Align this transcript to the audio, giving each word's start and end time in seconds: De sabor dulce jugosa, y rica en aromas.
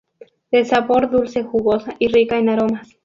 De 0.51 0.65
sabor 0.65 1.11
dulce 1.11 1.43
jugosa, 1.43 1.93
y 1.99 2.07
rica 2.07 2.39
en 2.39 2.49
aromas. 2.49 2.97